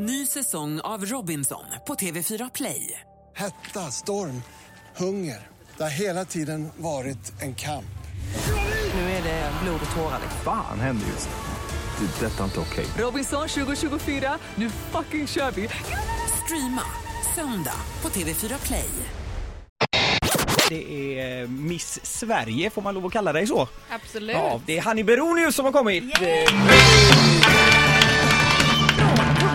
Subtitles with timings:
[0.00, 3.00] Ny säsong av Robinson på TV4 Play.
[3.36, 4.42] Hetta, storm,
[4.96, 5.46] hunger.
[5.76, 7.84] Det har hela tiden varit en kamp.
[8.94, 10.20] Nu är det blod och tårar.
[10.44, 12.06] Fan händer just nu.
[12.06, 12.26] Det.
[12.26, 12.86] är Detta är inte okej.
[12.98, 15.68] Robinson 2024, nu fucking kör vi!
[16.44, 16.82] Streama
[17.34, 18.88] söndag på TV4 Play.
[20.68, 23.68] Det är eh, Miss Sverige, får man lov att kalla dig så?
[23.90, 24.36] Absolut.
[24.36, 26.04] Ja, det är Hanni Beronius som har kommit.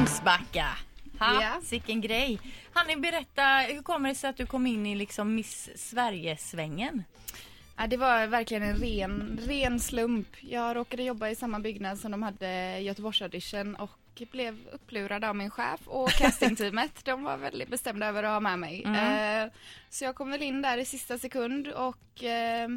[0.04, 0.68] Kungsbacka.
[1.20, 1.62] Ha, Ja.
[1.64, 2.40] Sicken grej.
[2.74, 7.04] Hanni, berätta, hur kommer det sig att du kom in i liksom Miss Sverige-svängen?
[7.78, 10.28] Ja, det var verkligen en ren, ren slump.
[10.42, 15.50] Jag råkade jobba i samma byggnad som de hade Göteborgsaudition och blev upplurad av min
[15.50, 17.06] chef och castingteamet.
[17.06, 18.84] de var väldigt bestämda över att ha med mig.
[18.84, 19.52] Eh,
[19.90, 22.70] så jag kom väl in där i sista sekund och eh,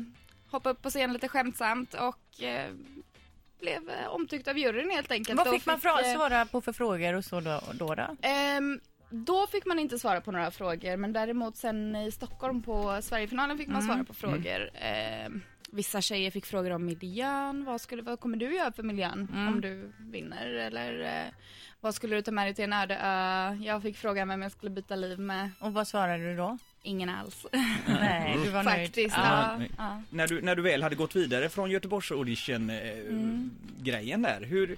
[0.50, 2.70] hoppade upp på scen lite skämtsamt och eh,
[3.60, 5.38] blev eh, omtyckt av juryn helt enkelt.
[5.38, 7.60] Vad Och fick man fra- eh, svara på för frågor och så då?
[7.72, 8.16] då, då?
[8.22, 12.98] Ehm, då fick man inte svara på några frågor men däremot sen i Stockholm på
[13.02, 14.70] Sverigefinalen fick man svara på frågor.
[14.74, 19.28] Ehm, vissa tjejer fick frågor om miljön, vad, skulle, vad kommer du göra för miljön
[19.48, 20.46] om du vinner?
[20.46, 21.32] Eller eh,
[21.80, 23.54] vad skulle du ta med dig till en öde ö?
[23.64, 25.50] Jag fick frågan vem jag skulle byta liv med.
[25.60, 26.58] Och vad svarade du då?
[26.86, 27.46] Ingen alls.
[27.86, 28.86] Nej, du var nöjd.
[28.86, 29.16] Faktiskt.
[29.16, 29.60] Ja.
[29.78, 30.02] Ja.
[30.10, 33.50] När, du, när du väl hade gått vidare från Göteborgs audition eh, Mm.
[33.80, 34.76] grejen där, hur,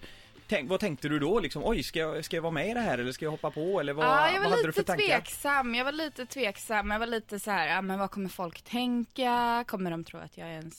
[0.49, 1.63] tänk, vad tänkte du då liksom?
[1.65, 3.81] Oj, ska jag, ska jag vara med i det här eller ska jag hoppa på
[3.81, 5.75] eller vad, Ja, jag vad var hade du för lite tveksam.
[5.75, 6.91] Jag var lite tveksam.
[6.91, 9.65] Jag var lite så här, ja, men vad kommer folk tänka?
[9.67, 10.73] Kommer de tro att jag är en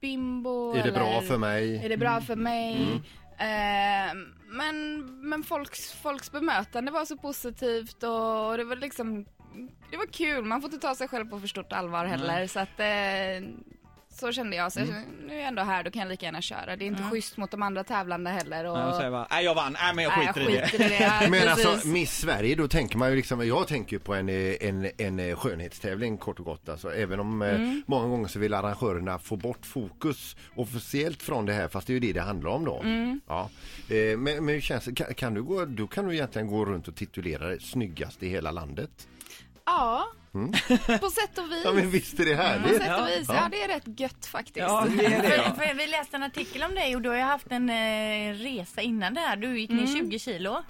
[0.00, 0.74] bimbo?
[0.74, 1.84] Är det bra eller för mig?
[1.84, 2.86] Är det bra för mig?
[3.38, 4.14] Eh,
[4.46, 9.24] men men folks, folks bemötande var så positivt och det var liksom
[9.90, 12.60] det var kul, man får inte ta sig själv på för stort allvar heller så
[12.60, 13.48] att eh,
[14.14, 16.26] så kände jag, så jag kände, nu är jag ändå här, då kan jag lika
[16.26, 16.76] gärna köra.
[16.76, 18.64] Det är inte schysst mot de andra tävlande heller.
[18.64, 20.66] Och, Ja, säga bara, nej jag vann, nej men jag Nej, skiter i det.
[20.68, 21.00] skiter i det.
[21.02, 24.28] Ja, Men alltså Miss Sverige, då tänker man ju liksom, jag tänker ju på en,
[24.28, 26.68] eh, en, en eh, skönhetstävling kort och gott.
[26.68, 27.82] Alltså, även om eh, Mm.
[27.86, 31.94] många gånger så vill arrangörerna få bort fokus officiellt från det här, fast det är
[31.94, 32.80] ju det det handlar om då.
[32.80, 33.20] Mm.
[33.26, 33.50] Ja.
[33.88, 36.64] Eh, men, men hur känns det, kan, kan du gå, då kan du egentligen gå
[36.64, 39.08] runt och titulera dig snyggast i hela landet.
[39.76, 40.06] Ja,
[41.00, 41.62] på sätt och vis.
[41.64, 42.82] Ja men visst är det På härligt?
[42.82, 44.56] sätt och vis, ja det är rätt gött faktiskt.
[44.56, 45.54] Ja, det är det För, ja.
[45.54, 48.80] för vi läste en artikel om dig och du har ju haft en eh, resa
[48.80, 49.36] innan det här.
[49.36, 50.62] Du gick ner 20 kilo.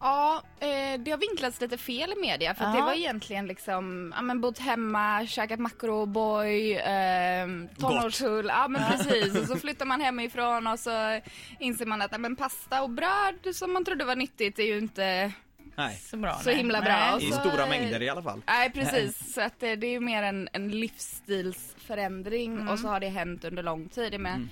[0.00, 2.84] Ja, eh, det har vinklats lite fel i media för att det Ja.
[2.84, 5.60] var egentligen liksom, ja men bott hemma, käkat
[6.08, 7.46] boy, eh,
[7.78, 9.38] tonårshull, ja men precis.
[9.40, 11.20] Och så flyttar man hemifrån och så
[11.58, 14.78] inser man att ja, men pasta och bröd som man trodde var nyttigt är ju
[14.78, 15.32] inte
[15.76, 16.34] Nej, Så bra.
[16.34, 16.56] så nej.
[16.56, 16.92] himla bra.
[17.16, 17.28] Nej.
[17.28, 18.42] I så, stora mängder i alla fall.
[18.46, 23.00] Nej precis, så att eh, det är ju mer en, en livsstilsförändring och så har
[23.00, 24.20] det hänt under lång tid.
[24.20, 24.48] Men Mm.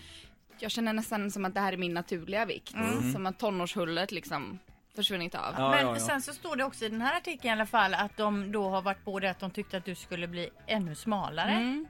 [0.61, 2.75] Jag känner nästan som att det här är min naturliga vikt.
[3.13, 4.59] Som att tonårshullet liksom
[4.97, 5.55] försvunnit av.
[5.59, 6.01] Ja, Men ja, ja.
[6.01, 8.69] sen så står det också i den här artikeln i alla fall att de då
[8.69, 11.51] har varit på det att de tyckte att du skulle bli ännu smalare.
[11.53, 11.87] Mm.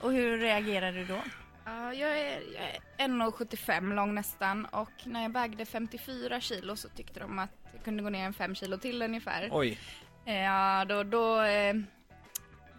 [0.00, 1.18] Och hur reagerade du då?
[1.70, 6.88] Ja, jag är, jag är 1,75 lång nästan och när jag vägde 54 kilo så
[6.88, 9.48] tyckte de att jag kunde gå ner en 5 kilo till ungefär.
[9.52, 9.78] Oj,
[10.24, 11.74] Ja, då, då, eh,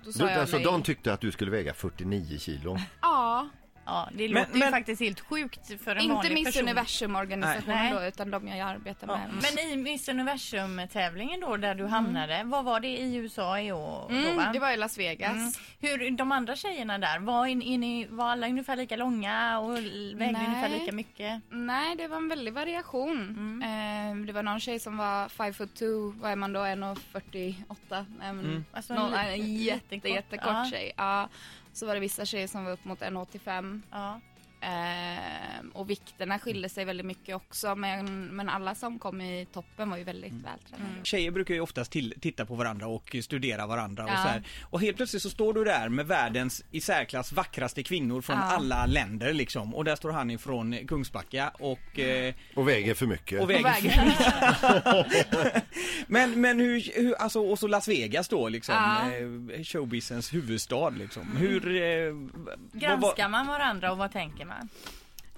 [0.03, 0.65] då sa Du, jag alltså nej.
[0.65, 2.77] de tyckte att du skulle väga 49 kilo.
[3.01, 3.49] Ja,
[3.85, 6.61] Ja, det Men- låter ju men- faktiskt helt sjukt för en inte vanlig Miss person.
[6.63, 9.19] Universum-organisationen då utan de jag arbetar med.
[9.55, 14.05] Men i Miss Universum-tävlingen då där du hamnade, vad var det i USA i år?
[14.09, 14.21] då, va?
[14.41, 15.31] Mm, det var i Las Vegas.
[15.31, 15.51] Mm.
[15.79, 19.77] Hur, de andra tjejerna där, var, in, in, i- var alla ungefär lika långa och
[19.77, 20.45] vägde Nej.
[20.47, 21.41] ungefär lika mycket?
[21.49, 23.61] Nej, det var en väldig variation.
[23.63, 25.85] Eh, det var någon tjej som var 5 foot 2,
[26.21, 28.05] vad är man då, 1,48?
[28.21, 28.65] Mm.
[28.71, 30.67] Alltså någon, en jätte, jättekort, jättekort ja.
[30.71, 30.91] tjej.
[30.97, 31.29] Ja.
[31.73, 33.81] Så var det vissa tjejer som var upp mot 1,85.
[33.91, 34.19] Ja.
[34.61, 39.89] Eh, och vikterna skilde sig väldigt mycket också men, men alla som kom i toppen
[39.89, 40.89] var ju väldigt vältränade.
[41.03, 44.13] tjejer brukar ju oftast till, titta på varandra och studera varandra och Ja.
[44.15, 44.43] så här.
[44.69, 48.43] Och helt plötsligt så står du där med världens i särklass vackraste kvinnor från Ja.
[48.43, 49.75] alla länder liksom.
[49.75, 53.41] Och där står han ifrån Kungsbacka och, eh, Och väger för mycket.
[53.41, 55.61] och väger Och väger.
[56.07, 59.11] Men, men hur, hur, alltså, och så Las Vegas då liksom, Ja.
[59.57, 61.35] eh, showbizens huvudstad liksom.
[61.37, 64.50] Hur, eh, vad- Granskar man varandra och vad tänker man?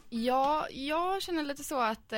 [0.10, 2.18] Ja, jag känner lite så att eh,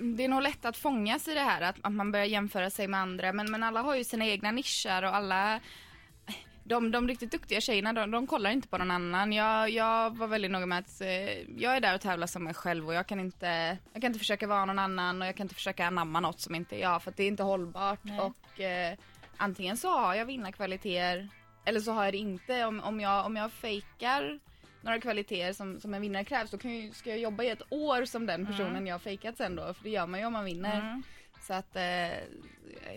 [0.00, 2.88] det är nog lätt att fångas i det här att, att man börjar jämföra sig
[2.88, 5.60] med andra men, men alla har ju sina egna nischer och alla
[6.64, 9.32] de, de riktigt duktiga tjejerna de, de kollar inte på någon annan.
[9.32, 12.54] Jag, jag var väldigt noga med att eh, jag är där och tävlar som mig
[12.54, 15.44] själv och jag kan, inte, jag kan inte försöka vara någon annan och jag kan
[15.44, 18.20] inte försöka anamma något som inte är jag för att det är inte hållbart Nej.
[18.20, 18.98] och eh,
[19.36, 21.28] antingen så har jag vinnarkvaliteter
[21.64, 22.64] eller så har jag det inte.
[22.64, 24.40] Om, om, jag, om jag fejkar
[24.86, 27.48] några kvaliteter som, som en vinnare krävs då kan jag, ju- ska jag jobba i
[27.50, 30.26] ett år som den personen jag har fejkat sen då för det gör man ju
[30.26, 30.80] om man vinner.
[30.80, 31.02] Mm.
[31.46, 31.82] Så att eh,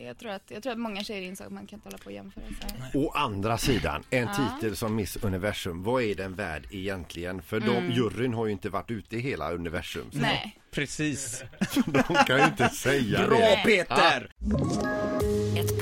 [0.06, 2.06] jag, tror att jag tror att många tjejer insåg att man kan inte hålla på
[2.06, 3.02] och jämföra sig.
[3.02, 4.50] Å andra sidan, en Ja.
[4.60, 7.42] titel som Miss Universum, vad är den värd egentligen?
[7.42, 10.12] För de, juryn har ju inte varit ute i hela universum.
[10.12, 10.60] Så Nej.
[10.72, 11.44] Precis.
[11.86, 13.62] De kan ju inte säga Bra det.
[13.66, 14.32] Peter!
[14.42, 14.99] Ett